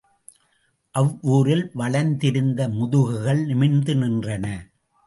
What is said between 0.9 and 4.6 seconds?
அவ்வூரில் வளைந்திருந்த முதுகுகள் நிமிர்ந்து நின்றன.